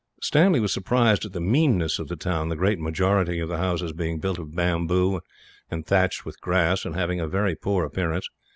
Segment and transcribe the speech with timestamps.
[0.19, 3.93] Stanley was surprised at the meanness of the town; the great majority of the houses
[3.93, 5.19] being built of bamboo,
[5.69, 8.27] and thatched with grass, and having a very poor appearance.